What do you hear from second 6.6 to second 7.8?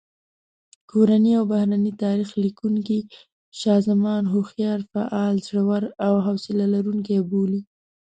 لرونکی بولي.